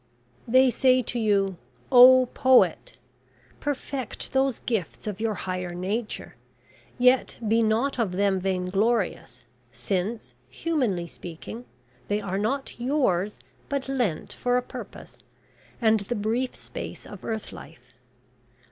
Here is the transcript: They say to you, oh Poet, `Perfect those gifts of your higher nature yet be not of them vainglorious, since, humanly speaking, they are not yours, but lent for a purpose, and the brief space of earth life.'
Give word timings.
They 0.47 0.71
say 0.71 1.03
to 1.03 1.19
you, 1.19 1.57
oh 1.91 2.27
Poet, 2.33 2.97
`Perfect 3.61 4.31
those 4.31 4.57
gifts 4.61 5.05
of 5.05 5.21
your 5.21 5.35
higher 5.35 5.75
nature 5.75 6.35
yet 6.97 7.37
be 7.47 7.61
not 7.61 7.99
of 7.99 8.13
them 8.13 8.39
vainglorious, 8.39 9.45
since, 9.71 10.33
humanly 10.49 11.05
speaking, 11.05 11.65
they 12.07 12.19
are 12.19 12.39
not 12.39 12.79
yours, 12.79 13.39
but 13.69 13.87
lent 13.87 14.33
for 14.33 14.57
a 14.57 14.63
purpose, 14.63 15.17
and 15.79 15.99
the 15.99 16.15
brief 16.15 16.55
space 16.55 17.05
of 17.05 17.23
earth 17.23 17.51
life.' 17.51 17.93